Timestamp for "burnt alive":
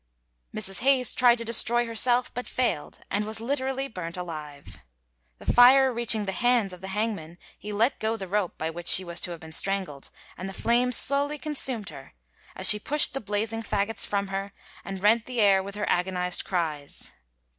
3.87-4.79